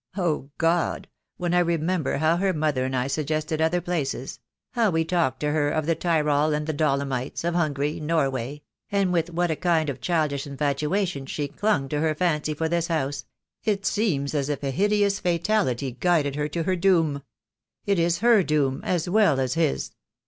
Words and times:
Oh, 0.17 0.49
God, 0.57 1.07
when 1.37 1.53
I 1.53 1.59
remember 1.59 2.17
how 2.17 2.37
her 2.37 2.53
mother 2.53 2.85
and 2.85 2.95
I 2.95 3.05
suggested 3.05 3.61
other 3.61 3.81
places— 3.81 4.39
how 4.73 4.89
we 4.89 5.05
talked 5.05 5.39
to 5.41 5.51
her 5.51 5.69
of 5.69 5.85
the 5.85 5.93
Tyrol 5.93 6.55
and 6.55 6.65
the 6.65 6.73
Dolomites, 6.73 7.43
of 7.43 7.53
Hungary, 7.53 7.99
Norway— 7.99 8.63
and 8.91 9.13
with 9.13 9.29
what 9.29 9.51
a 9.51 9.55
kind 9.55 9.91
of 9.91 10.01
childish 10.01 10.47
infatuation 10.47 11.27
she 11.27 11.47
clung 11.47 11.87
to 11.89 11.99
her 11.99 12.15
fancy 12.15 12.55
for 12.55 12.67
this 12.67 12.87
house, 12.87 13.25
it 13.63 13.85
seems 13.85 14.33
as 14.33 14.49
if 14.49 14.63
a 14.63 14.71
hideous 14.71 15.19
fatality 15.19 15.91
guided 15.99 16.35
her 16.35 16.47
to 16.47 16.63
her 16.63 16.75
doom. 16.75 17.21
It 17.85 17.99
is 17.99 18.21
her 18.21 18.41
doom, 18.41 18.81
as 18.83 19.07
well 19.07 19.39
as 19.39 19.53
his. 19.53 19.91